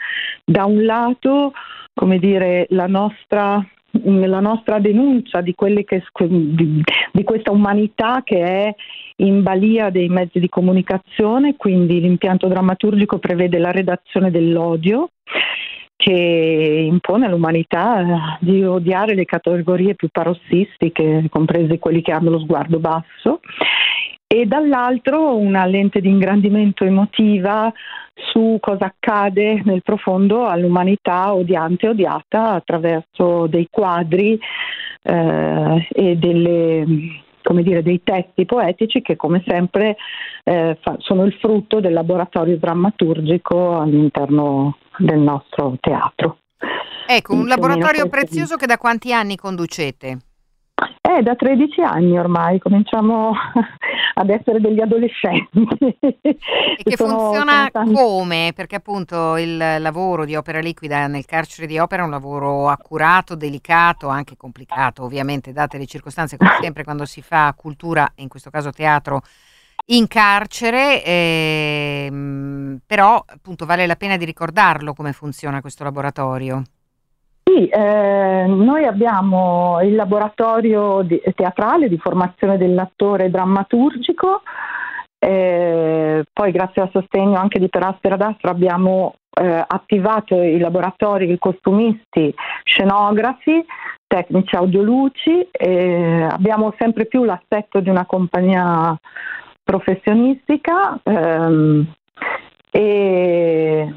[0.45, 1.53] Da un lato,
[1.95, 8.75] come dire, la nostra la nostra denuncia di, che, di, di, questa umanità che è
[9.17, 15.09] in balia dei mezzi di comunicazione, quindi l'impianto drammaturgico prevede la redazione dell'odio
[15.99, 22.39] che impone all'umanità eh, di odiare le categorie più parossistiche, comprese quelli che hanno lo
[22.39, 23.41] sguardo basso,
[24.31, 27.73] e dall'altro una lente di ingrandimento emotiva
[28.31, 34.39] su cosa accade nel profondo all'umanità odiante e odiata attraverso dei quadri
[35.01, 36.85] eh, e delle,
[37.63, 39.97] dire, dei testi poetici che come sempre
[40.43, 46.37] eh, fa, sono il frutto del laboratorio drammaturgico all'interno del nostro teatro.
[47.07, 50.28] Ecco, un laboratorio prezioso che da quanti anni conducete?
[51.01, 53.33] Eh, da 13 anni ormai cominciamo
[54.13, 55.65] ad essere degli adolescenti.
[55.99, 56.37] E
[56.83, 58.51] che funziona come?
[58.55, 63.35] Perché appunto il lavoro di opera liquida nel carcere di opera è un lavoro accurato,
[63.35, 68.29] delicato, anche complicato, ovviamente, date le circostanze, come sempre quando si fa cultura, e in
[68.29, 69.21] questo caso teatro,
[69.87, 76.61] in carcere, ehm, però appunto vale la pena di ricordarlo come funziona questo laboratorio.
[77.49, 84.43] Sì, eh, noi abbiamo il laboratorio di, teatrale di formazione dell'attore drammaturgico,
[85.17, 91.39] eh, poi grazie al sostegno anche di Peraspera d'Astro abbiamo eh, attivato i laboratori, i
[91.39, 92.31] costumisti,
[92.63, 93.65] scenografi,
[94.05, 95.49] tecnici audioluci,
[96.29, 98.95] abbiamo sempre più l'assetto di una compagnia
[99.63, 101.93] professionistica ehm,
[102.71, 103.93] e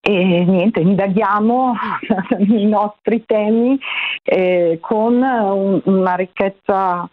[0.00, 1.74] e niente, indaghiamo
[2.38, 3.78] i nostri temi
[4.22, 7.08] eh, con un, una ricchezza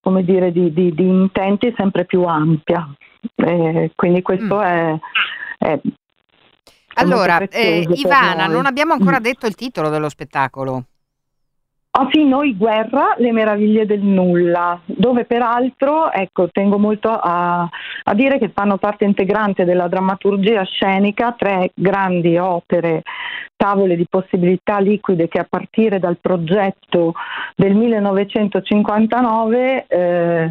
[0.00, 2.88] come dire, di, di, di, intenti sempre più ampia.
[3.34, 4.60] Eh, quindi questo mm.
[4.60, 4.98] è,
[5.58, 5.80] è
[6.98, 9.22] allora, eh, Ivana, non abbiamo ancora mm.
[9.22, 10.84] detto il titolo dello spettacolo.
[12.16, 17.68] Sì, noi guerra, le meraviglie del nulla, dove peraltro, ecco, tengo molto a,
[18.04, 23.02] a, dire che fanno parte integrante della drammaturgia scenica tre grandi opere,
[23.54, 27.12] tavole di possibilità liquide che a partire dal progetto
[27.54, 30.50] del 1959 eh,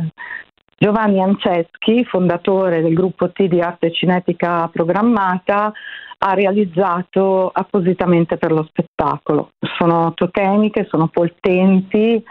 [0.78, 5.72] Giovanni Anceschi, fondatore del gruppo T di arte cinetica programmata,
[6.18, 9.52] ha realizzato appositamente per lo spettacolo.
[9.78, 12.24] Sono totemiche, sono poltenti,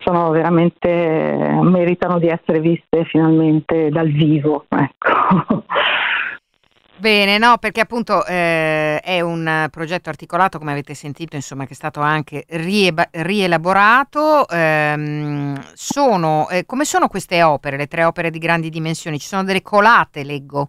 [0.00, 4.64] sono veramente meritano di essere viste finalmente dal vivo.
[4.68, 5.64] Ecco.
[7.00, 11.76] Bene, no, perché appunto eh, è un progetto articolato, come avete sentito, insomma, che è
[11.76, 14.48] stato anche rieba- rielaborato.
[14.48, 19.20] Ehm, sono, eh, come sono queste opere, le tre opere di grandi dimensioni?
[19.20, 20.66] Ci sono delle colate, leggo.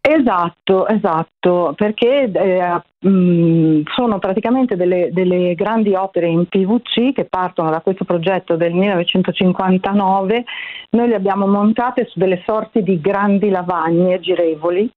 [0.00, 7.70] Esatto, esatto, perché eh, mh, sono praticamente delle, delle, grandi opere in PVC che partono
[7.70, 10.44] da questo progetto del 1959.
[10.90, 14.88] Noi le abbiamo montate su delle sorti di grandi lavagne girevoli.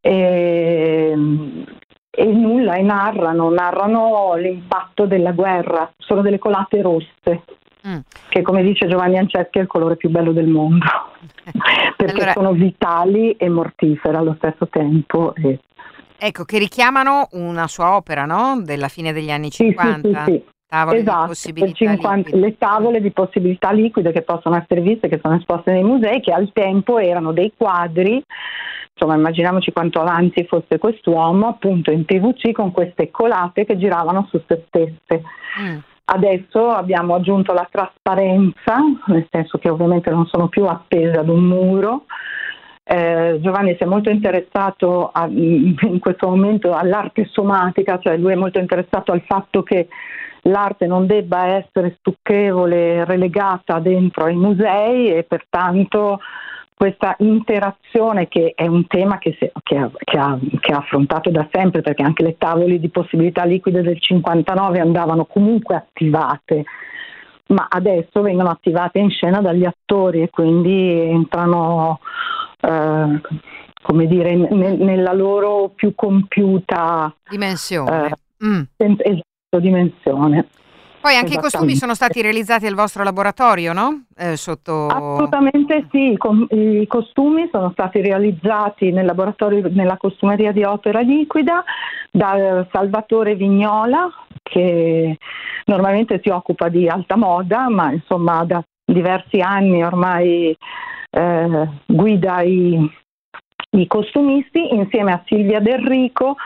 [0.00, 1.14] E,
[2.10, 7.42] e nulla, e narrano, narrano l'impatto della guerra, sono delle colate rosse.
[7.88, 8.00] Mm.
[8.28, 10.84] che come dice Giovanni Anceschi è il colore più bello del mondo,
[11.96, 12.32] perché allora...
[12.32, 15.34] sono vitali e mortifere allo stesso tempo.
[15.34, 15.60] E...
[16.18, 18.60] Ecco, che richiamano una sua opera, no?
[18.62, 20.08] Della fine degli anni 50.
[20.08, 25.08] Sì, sì, sì, Tavole esatto, 50, le tavole di possibilità liquide che possono essere viste,
[25.08, 28.22] che sono esposte nei musei, che al tempo erano dei quadri
[28.92, 34.42] insomma immaginiamoci quanto avanti fosse quest'uomo, appunto in PVC con queste colate che giravano su
[34.46, 35.22] se stesse.
[35.60, 35.78] Mm.
[36.12, 41.44] Adesso abbiamo aggiunto la trasparenza, nel senso che ovviamente non sono più appese ad un
[41.44, 42.06] muro.
[42.82, 48.36] Eh, Giovanni si è molto interessato a, in questo momento all'arte somatica, cioè lui è
[48.36, 49.86] molto interessato al fatto che
[50.42, 56.18] l'arte non debba essere stucchevole, relegata dentro ai musei e pertanto
[56.80, 61.28] questa interazione che è un tema che, si, che, ha, che, ha, che, ha, affrontato
[61.28, 66.64] da sempre perché anche le tavole di possibilità liquide del 59 andavano comunque attivate
[67.48, 72.00] ma adesso vengono attivate in scena dagli attori e quindi entrano
[72.62, 73.20] eh,
[73.82, 78.06] come dire ne, nella loro più compiuta dimensione.
[78.06, 78.62] Eh, mm.
[78.96, 80.48] esatto, dimensione.
[81.00, 84.04] Poi anche i costumi sono stati realizzati al vostro laboratorio, no?
[84.14, 84.86] Eh, sotto...
[84.86, 86.14] Assolutamente sì,
[86.50, 91.64] i costumi sono stati realizzati nel laboratorio, nella costumeria di Opera Liquida
[92.10, 94.10] da Salvatore Vignola,
[94.42, 95.16] che
[95.64, 100.54] normalmente si occupa di alta moda, ma insomma da diversi anni ormai
[101.10, 102.78] eh, guida i,
[103.70, 106.36] i costumisti insieme a Silvia Del Rico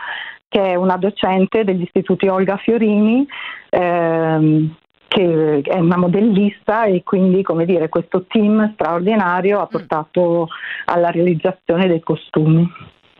[0.55, 3.27] che è una docente degli istituti Olga Fiorini,
[3.69, 4.73] ehm,
[5.05, 9.69] che è una modellista e quindi come dire, questo team straordinario ha mm.
[9.69, 10.47] portato
[10.85, 12.65] alla realizzazione dei costumi.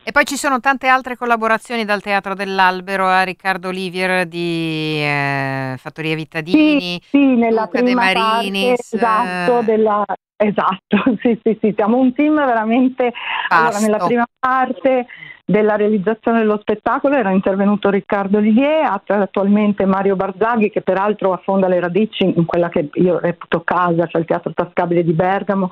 [0.02, 5.76] E poi ci sono tante altre collaborazioni dal Teatro dell'Albero a Riccardo Olivier di eh,
[5.78, 8.98] Fattoria Vittadini, sì, sì nella Luca prima De Marinis.
[8.98, 10.06] Parte, esatto, della,
[10.38, 13.12] esatto, sì, sì, sì, siamo un team veramente...
[13.50, 15.08] Allora, nella prima parte
[15.46, 21.80] della realizzazione dello spettacolo era intervenuto Riccardo Olivier, attualmente Mario Barzaghi che peraltro affonda le
[21.80, 25.70] radici in quella che io reputo casa, cioè il Teatro Tascabile di Bergamo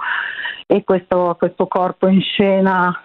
[0.67, 2.95] e questo, questo corpo in scena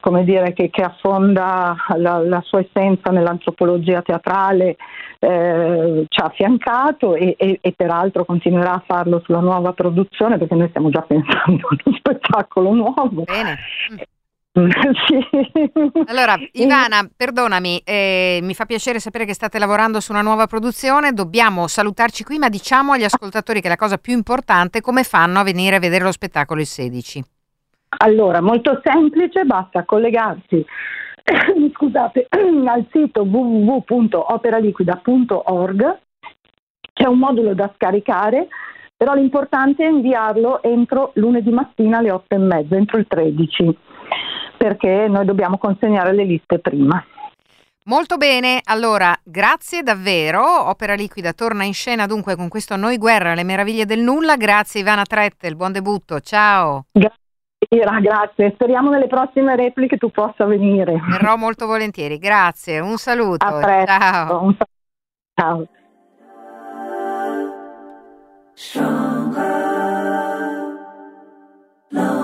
[0.00, 4.74] come dire, che, che affonda la, la, sua essenza nell'antropologia teatrale,
[5.20, 10.56] eh, ci ha affiancato e, e, e, peraltro continuerà a farlo sulla nuova produzione perché
[10.56, 13.22] noi stiamo già pensando a uno spettacolo nuovo.
[13.22, 13.58] Bene.
[14.52, 15.72] Sì.
[16.06, 21.12] Allora, Ivana, perdonami, eh, mi fa piacere sapere che state lavorando su una nuova produzione,
[21.12, 25.40] dobbiamo salutarci qui, ma diciamo agli ascoltatori che la cosa più importante è come fanno
[25.40, 27.24] a venire a vedere lo spettacolo il 16.
[27.98, 30.64] Allora, molto semplice, basta collegarsi
[31.72, 32.26] scusate,
[32.66, 35.98] al sito www.operaliquida.org,
[36.92, 38.48] c'è un modulo da scaricare,
[38.96, 43.76] però l'importante è inviarlo entro lunedì mattina alle 8 e mezza, entro il 13
[44.56, 47.04] perché noi dobbiamo consegnare le liste prima.
[47.84, 50.68] Molto bene, allora grazie davvero.
[50.68, 54.36] Opera Liquida torna in scena dunque con questo Noi Guerra, le meraviglie del nulla.
[54.36, 56.84] Grazie Ivana Trettel, buon debutto, ciao.
[56.92, 58.52] Grazie, grazie.
[58.54, 61.00] Speriamo nelle prossime repliche tu possa venire.
[61.08, 62.78] Verrò molto volentieri, grazie.
[62.78, 63.44] Un saluto.
[63.44, 63.86] A presto.
[63.86, 64.42] Ciao.
[64.44, 64.66] Un saluto.
[65.34, 65.66] Ciao.
[71.92, 72.21] together,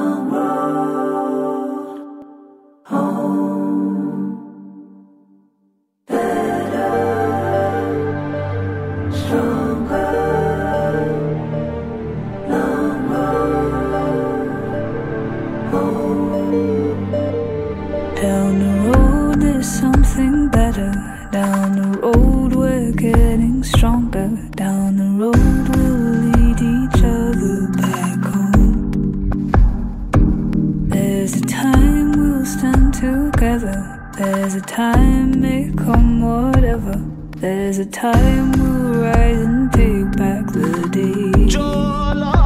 [34.49, 36.95] There's a time may come whatever.
[37.37, 42.38] There's a time we'll rise and take back the day.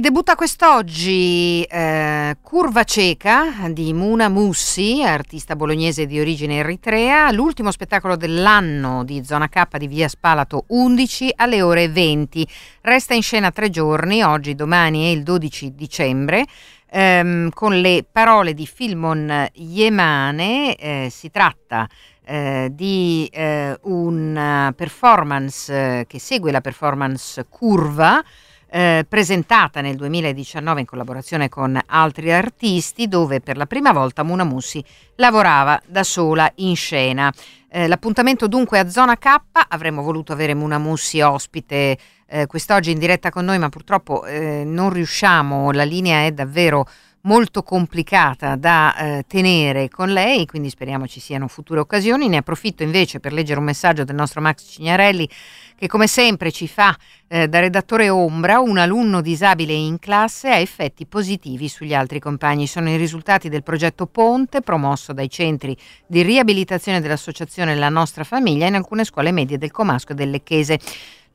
[0.00, 8.16] Debutta quest'oggi eh, Curva cieca di Muna Mussi, artista bolognese di origine eritrea, l'ultimo spettacolo
[8.16, 12.46] dell'anno di Zona K di Via Spalato 11 alle ore 20.
[12.82, 16.46] Resta in scena tre giorni, oggi, domani e il 12 dicembre.
[16.90, 21.88] ehm, con le parole di Filmon Yemane, eh, si tratta
[22.24, 28.22] eh, di eh, una performance eh, che segue la performance Curva,
[28.70, 34.44] eh, presentata nel 2019 in collaborazione con altri artisti, dove per la prima volta Muna
[34.44, 34.84] Mussi
[35.16, 37.32] lavorava da sola in scena.
[37.70, 39.26] Eh, l'appuntamento dunque a Zona K,
[39.68, 44.62] avremmo voluto avere Muna Mussi ospite eh, quest'oggi in diretta con noi, ma purtroppo eh,
[44.64, 46.86] non riusciamo, la linea è davvero
[47.28, 52.26] molto complicata da eh, tenere con lei, quindi speriamo ci siano future occasioni.
[52.26, 55.28] Ne approfitto invece per leggere un messaggio del nostro Max Cignarelli
[55.76, 56.96] che come sempre ci fa
[57.28, 62.66] eh, da redattore ombra, un alunno disabile in classe ha effetti positivi sugli altri compagni.
[62.66, 65.76] Sono i risultati del progetto Ponte promosso dai centri
[66.06, 70.80] di riabilitazione dell'associazione La Nostra Famiglia in alcune scuole medie del Comasco e del Lecchese.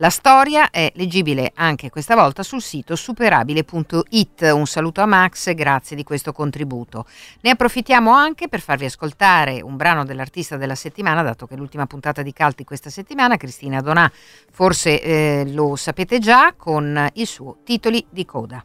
[0.04, 4.51] La storia è leggibile anche questa volta sul sito superabile.it.
[4.54, 7.06] Un saluto a Max grazie di questo contributo.
[7.39, 11.86] Ne approfittiamo anche per farvi ascoltare un brano dell'artista della settimana, dato che è l'ultima
[11.86, 14.12] puntata di Calti questa settimana, Cristina Donà,
[14.51, 18.62] forse eh, lo sapete già, con il suo Titoli di coda.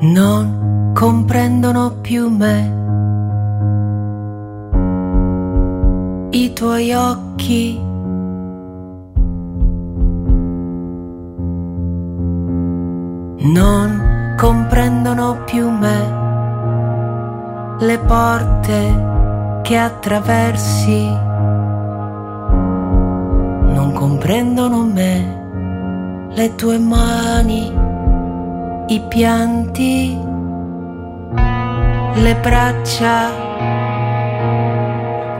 [0.00, 2.87] non comprendono più me.
[6.30, 7.80] I tuoi occhi
[13.40, 16.16] non comprendono più me.
[17.78, 21.06] Le porte che attraversi
[23.72, 26.28] non comprendono me.
[26.30, 27.72] Le tue mani
[28.88, 30.14] i pianti,
[32.14, 33.47] le braccia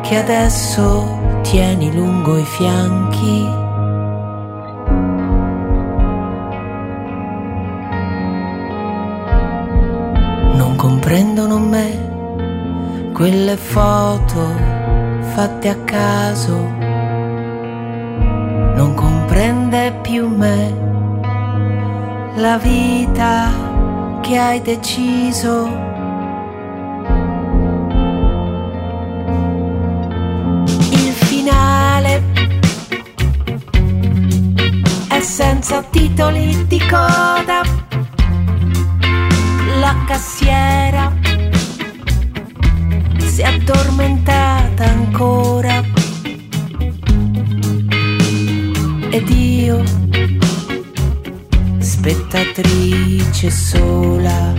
[0.09, 3.44] che adesso tieni lungo i fianchi.
[10.56, 14.46] Non comprendono me, quelle foto
[15.34, 16.56] fatte a caso.
[18.76, 20.86] Non comprende più me
[22.36, 23.50] la vita
[24.22, 25.88] che hai deciso.
[35.21, 37.62] Senza titoli di coda.
[39.81, 41.12] La cassiera
[43.19, 45.83] si è addormentata ancora.
[49.11, 49.83] Ed io
[51.79, 54.55] spettatrice sola.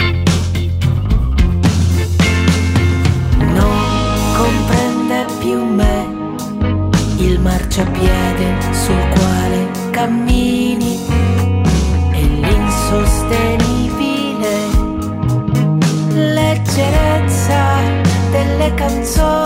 [3.38, 6.18] Non comprende più me
[7.18, 10.49] il marciapiede sul quale cammini
[18.90, 19.39] delle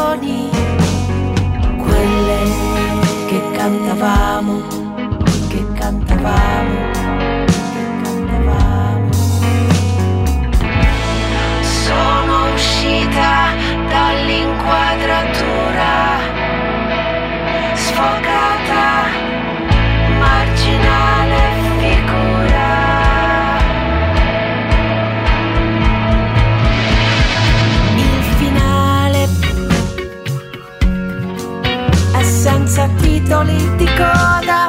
[33.34, 34.68] titoli di coda.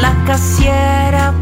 [0.00, 1.34] La cassiera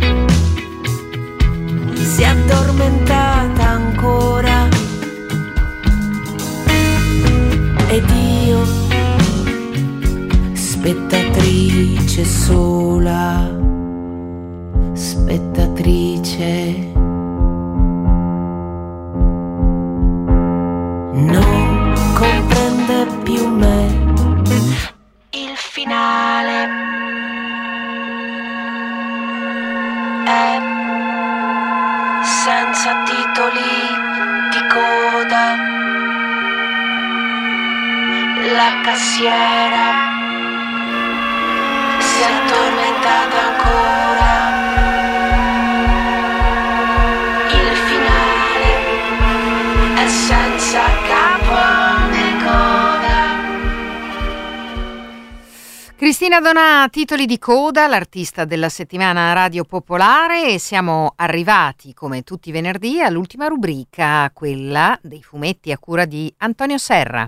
[1.92, 4.68] si è addormentata ancora
[7.88, 8.09] ed
[8.46, 8.64] io
[10.55, 13.50] spettatrice sola
[14.94, 16.92] spettatrice
[39.24, 39.88] Cassiera
[41.98, 44.32] si è accade ancora.
[47.48, 48.68] Il finale
[49.94, 51.56] è senza capo
[52.10, 53.16] né coda.
[55.96, 62.50] Cristina Donà, titoli di coda, l'artista della settimana Radio Popolare e siamo arrivati, come tutti
[62.50, 67.26] i venerdì, all'ultima rubrica, quella dei fumetti a cura di Antonio Serra.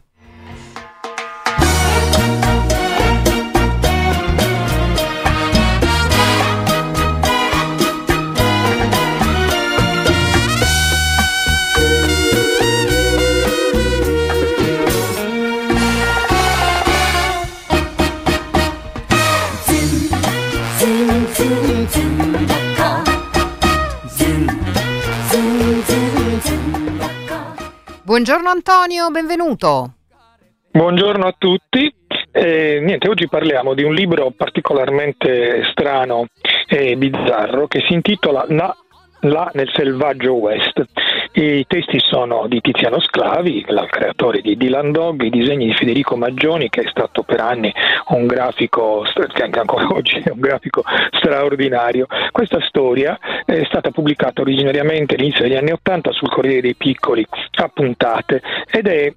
[28.06, 29.94] Buongiorno Antonio, benvenuto.
[30.70, 31.92] Buongiorno a tutti.
[32.30, 36.26] Eh, niente, oggi parliamo di un libro particolarmente strano
[36.68, 38.72] e bizzarro che si intitola La,
[39.22, 40.84] La nel selvaggio West.
[41.38, 46.16] I testi sono di Tiziano Sclavi, il creatore di Dylan Dog, i disegni di Federico
[46.16, 47.70] Maggioni, che è stato per anni
[48.08, 49.02] un grafico,
[49.34, 52.06] che anche ancora oggi è un grafico straordinario.
[52.30, 57.26] Questa storia è stata pubblicata originariamente all'inizio degli anni Ottanta sul Corriere dei Piccoli
[57.56, 59.12] a puntate ed è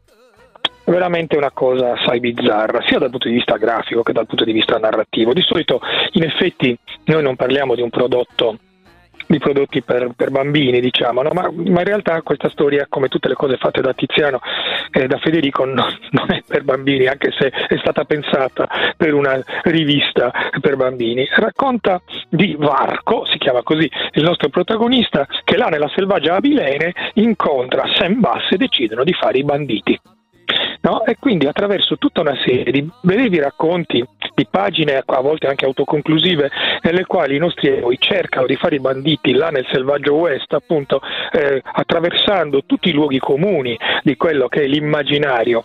[0.88, 4.52] veramente una cosa assai bizzarra, sia dal punto di vista grafico che dal punto di
[4.52, 5.32] vista narrativo.
[5.34, 5.80] Di solito,
[6.12, 8.58] in effetti, noi non parliamo di un prodotto
[9.30, 11.30] di prodotti per, per bambini, diciamo, no?
[11.34, 14.40] ma, ma, in realtà questa storia, come tutte le cose fatte da Tiziano
[14.90, 18.68] e eh, da Federico, no, non è per bambini, anche se è stata pensata
[18.98, 21.28] per una rivista per bambini.
[21.32, 27.84] Racconta di Varco, si chiama così il nostro protagonista, che là nella selvaggia Abilene incontra
[28.00, 30.00] Sam Bass e decidono di fare i banditi.
[30.90, 31.06] No?
[31.06, 36.50] E quindi attraverso tutta una serie di brevi racconti, di pagine a volte anche autoconclusive,
[36.82, 41.00] nelle quali i nostri eroi cercano di fare i banditi là nel selvaggio West, appunto
[41.32, 45.64] eh, attraversando tutti i luoghi comuni di quello che è l'immaginario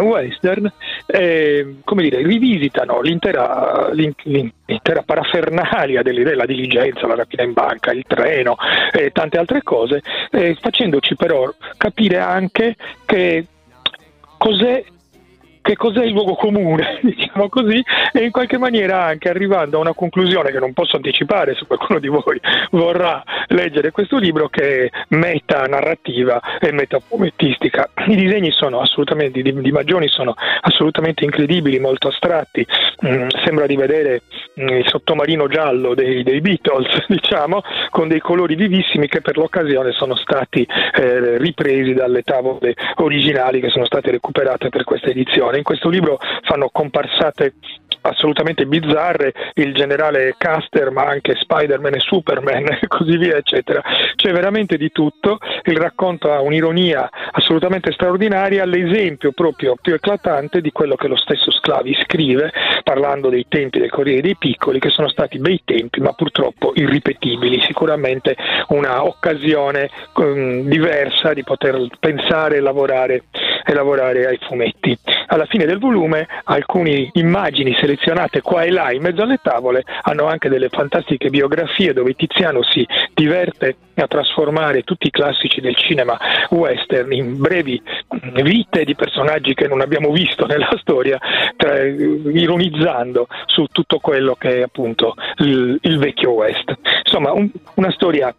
[0.00, 0.72] western,
[1.06, 8.56] eh, come dire, rivisitano l'intera, l'intera parafernalia della diligenza, la rapina in banca, il treno
[8.92, 10.00] e tante altre cose,
[10.30, 13.44] eh, facendoci però capire anche che
[14.40, 14.82] cos'è
[15.62, 19.92] che cos'è il luogo comune, diciamo così, e in qualche maniera anche arrivando a una
[19.92, 22.40] conclusione che non posso anticipare se qualcuno di voi
[22.72, 27.90] vorrà leggere questo libro che è meta narrativa e metapoetistica.
[28.06, 32.66] I disegni sono assolutamente, di, di Magioni sono assolutamente incredibili, molto astratti,
[33.06, 34.22] mm, sembra di vedere
[34.68, 40.14] il sottomarino giallo dei, dei, Beatles, diciamo, con dei colori vivissimi che per l'occasione sono
[40.16, 45.58] stati eh, ripresi dalle tavole originali che sono state recuperate per questa edizione.
[45.58, 47.54] In questo libro fanno comparsate
[48.02, 53.82] assolutamente bizzarre, il generale Caster, ma anche Spider-Man e Superman e così via, eccetera.
[54.16, 60.72] C'è veramente di tutto, il racconto ha un'ironia assolutamente straordinaria, l'esempio proprio più eclatante di
[60.72, 65.08] quello che lo stesso Sclavi scrive, parlando dei tempi del Corriere dei Piccoli, che sono
[65.08, 68.36] stati bei tempi, ma purtroppo irripetibili, sicuramente
[68.68, 73.24] una occasione um, diversa di poter pensare e lavorare,
[73.64, 74.96] e lavorare ai fumetti.
[75.26, 80.26] Alla fine del volume alcune immagini selezionate qua e là in mezzo alle tavole hanno
[80.26, 86.18] anche delle fantastiche biografie dove Tiziano si diverte a trasformare tutti i classici del cinema
[86.50, 87.80] western in brevi
[88.42, 91.18] vite di personaggi che non abbiamo visto nella storia,
[91.56, 96.74] tra, ironizzando su tutto quello che è appunto il, il vecchio West.
[97.04, 98.34] Insomma, un, una storia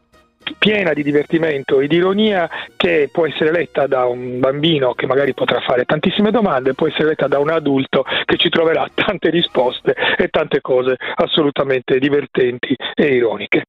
[0.58, 5.34] piena di divertimento e di ironia che può essere letta da un bambino che magari
[5.34, 9.96] potrà fare tantissime domande, può essere letta da un adulto che ci troverà tante risposte
[10.18, 13.64] e tante cose assolutamente divertenti e ironiche.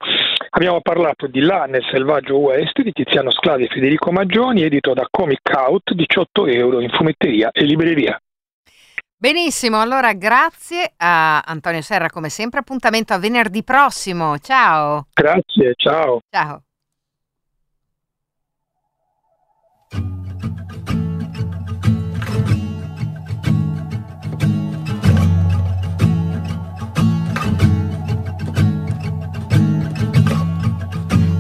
[0.51, 5.07] Abbiamo parlato di Là nel selvaggio West di Tiziano Sclavi e Federico Maggioni, edito da
[5.11, 8.22] Comic Out, 18 euro in fumetteria e libreria.
[9.23, 15.07] Benissimo, allora grazie a Antonio Serra come sempre, appuntamento a venerdì prossimo, ciao.
[15.13, 16.19] Grazie, ciao.
[16.29, 16.63] Ciao.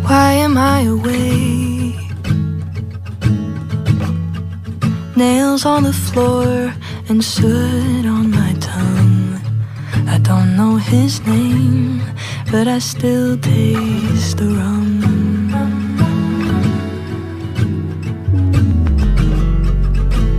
[0.04, 1.96] Why am I away?
[5.16, 6.72] Nails on the floor
[7.12, 9.38] and soot on my tongue.
[10.08, 12.00] I don't know his name,
[12.50, 14.88] but I still taste the rum.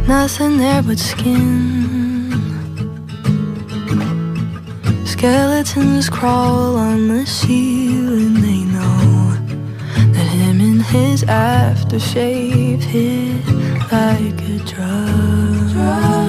[0.08, 2.32] Nothing there but skin
[5.06, 9.38] Skeletons crawl on the ceiling, they know
[10.14, 13.46] that him and his aftershave hit
[13.92, 16.23] like a drug.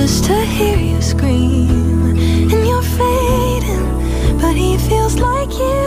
[0.00, 2.16] Just to hear you scream.
[2.52, 5.80] And you're fading, but he feels like you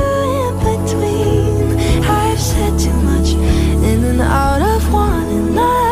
[0.46, 1.80] in between.
[2.04, 3.30] I've said too much,
[3.90, 5.91] in and out of wanting us.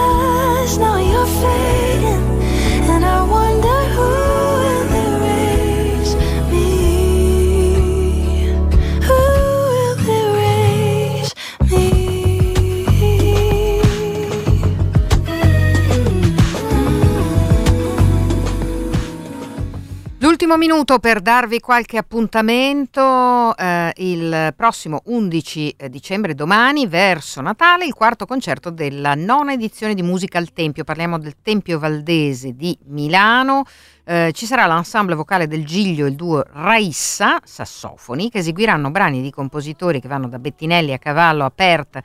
[20.49, 27.93] L'ultimo minuto per darvi qualche appuntamento, eh, il prossimo 11 dicembre, domani, verso Natale, il
[27.93, 30.83] quarto concerto della nona edizione di Musica al Tempio.
[30.83, 33.61] Parliamo del Tempio Valdese di Milano.
[34.03, 39.21] Eh, ci sarà l'ensemble vocale del Giglio e il duo Raissa, sassofoni, che eseguiranno brani
[39.21, 41.99] di compositori che vanno da Bettinelli a Cavallo a Perth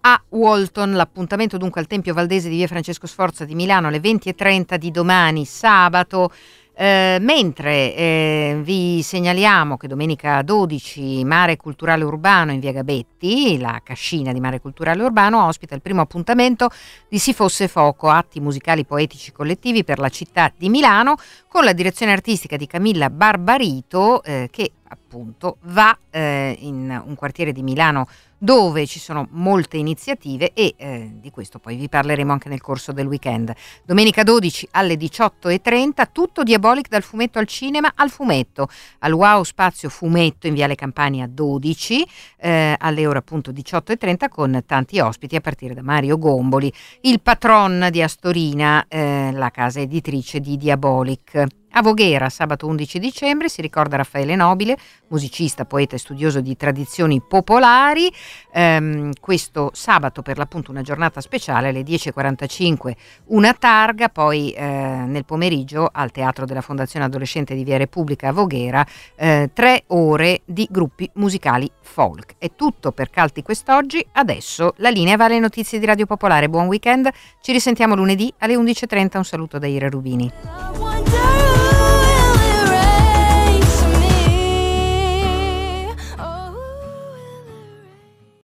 [0.00, 0.94] a Walton.
[0.94, 5.44] L'appuntamento dunque al Tempio Valdese di via Francesco Sforza di Milano alle 20.30 di domani,
[5.44, 6.32] sabato.
[6.76, 13.80] Eh, mentre eh, vi segnaliamo che domenica 12 Mare Culturale Urbano in via Gabetti, la
[13.84, 16.70] cascina di Mare Culturale Urbano, ospita il primo appuntamento
[17.08, 21.14] di Si fosse fuoco, atti musicali poetici collettivi per la città di Milano,
[21.46, 27.52] con la direzione artistica di Camilla Barbarito, eh, che appunto va eh, in un quartiere
[27.52, 28.08] di Milano
[28.44, 32.92] dove ci sono molte iniziative e eh, di questo poi vi parleremo anche nel corso
[32.92, 33.54] del weekend.
[33.86, 38.68] Domenica 12 alle 18.30, tutto Diabolic dal fumetto al cinema al fumetto,
[38.98, 45.00] al Wow Spazio Fumetto in Viale Campania 12, eh, alle ore appunto 18.30 con tanti
[45.00, 46.70] ospiti a partire da Mario Gomboli,
[47.00, 51.63] il patron di Astorina, eh, la casa editrice di Diabolic.
[51.76, 54.76] A Voghera, sabato 11 dicembre, si ricorda Raffaele Nobile,
[55.08, 58.12] musicista, poeta e studioso di tradizioni popolari.
[58.52, 62.92] Ehm, questo sabato, per l'appunto, una giornata speciale alle 10.45,
[63.26, 68.32] una targa, poi eh, nel pomeriggio al Teatro della Fondazione Adolescente di Via Repubblica a
[68.32, 72.36] Voghera, eh, tre ore di gruppi musicali folk.
[72.38, 74.06] È tutto per Calti quest'oggi.
[74.12, 76.48] Adesso la linea va alle notizie di Radio Popolare.
[76.48, 77.08] Buon weekend,
[77.40, 79.16] ci risentiamo lunedì alle 11.30.
[79.16, 80.93] Un saluto da Ira Rubini.